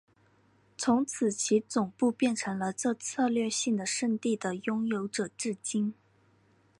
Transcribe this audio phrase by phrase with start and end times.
[0.79, 5.93] 从此其总部变成了这策略性的圣地的拥有者至今。